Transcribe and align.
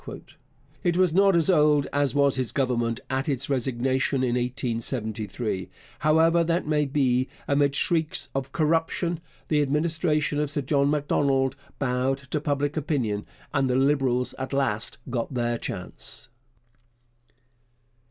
It 0.83 0.97
was 0.97 1.13
not 1.13 1.35
as 1.35 1.47
old 1.47 1.85
as 1.93 2.15
was 2.15 2.35
his 2.37 2.51
Government 2.51 2.99
at 3.07 3.29
its 3.29 3.51
resignation 3.51 4.23
in 4.23 4.29
1873. 4.33 5.69
However 5.99 6.43
that 6.43 6.65
may 6.65 6.85
be, 6.87 7.27
amid 7.47 7.75
shrieks 7.75 8.27
of 8.33 8.51
'corruption' 8.51 9.19
the 9.47 9.61
Administration 9.61 10.39
of 10.39 10.49
Sir 10.49 10.61
John 10.61 10.89
Macdonald 10.89 11.55
bowed 11.77 12.17
to 12.31 12.41
public 12.41 12.75
opinion, 12.75 13.27
and 13.53 13.69
the 13.69 13.75
Liberals 13.75 14.33
at 14.39 14.53
last 14.53 14.97
got 15.07 15.35
their 15.35 15.59
chance. 15.59 16.29